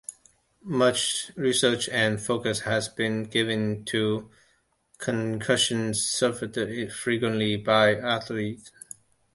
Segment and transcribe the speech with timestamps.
[0.65, 4.31] Much research and focus has been given to
[4.97, 6.55] concussion suffered
[6.91, 8.71] frequently by athletes.